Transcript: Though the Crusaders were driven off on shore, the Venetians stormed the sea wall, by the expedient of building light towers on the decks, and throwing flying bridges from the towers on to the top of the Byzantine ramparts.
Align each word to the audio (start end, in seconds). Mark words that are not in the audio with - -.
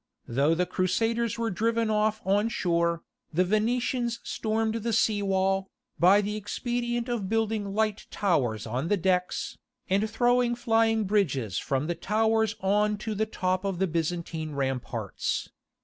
Though 0.27 0.55
the 0.55 0.65
Crusaders 0.65 1.37
were 1.37 1.51
driven 1.51 1.91
off 1.91 2.21
on 2.25 2.49
shore, 2.49 3.03
the 3.31 3.45
Venetians 3.45 4.19
stormed 4.23 4.77
the 4.81 4.93
sea 4.93 5.21
wall, 5.21 5.69
by 5.99 6.21
the 6.21 6.35
expedient 6.35 7.07
of 7.07 7.29
building 7.29 7.75
light 7.75 8.07
towers 8.09 8.65
on 8.65 8.87
the 8.87 8.97
decks, 8.97 9.59
and 9.91 10.09
throwing 10.09 10.55
flying 10.55 11.03
bridges 11.03 11.59
from 11.59 11.85
the 11.85 11.93
towers 11.93 12.55
on 12.61 12.97
to 12.97 13.13
the 13.13 13.27
top 13.27 13.63
of 13.63 13.77
the 13.77 13.85
Byzantine 13.85 14.53
ramparts. 14.53 15.51